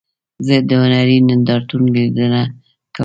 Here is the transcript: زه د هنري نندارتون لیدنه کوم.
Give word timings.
زه 0.45 0.55
د 0.67 0.69
هنري 0.83 1.17
نندارتون 1.29 1.81
لیدنه 1.95 2.41
کوم. 2.93 2.99